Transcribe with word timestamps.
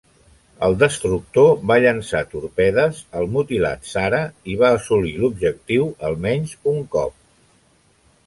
El 0.67 0.75
destructor 0.83 1.49
va 1.71 1.75
llançar 1.81 2.21
torpedes 2.31 3.01
al 3.19 3.29
mutilat 3.35 3.85
"Zara" 3.91 4.21
i 4.53 4.57
va 4.63 4.71
assolir 4.79 5.13
l'objectiu 5.25 5.85
almenys 6.09 6.57
un 6.73 6.81
cop. 6.97 7.13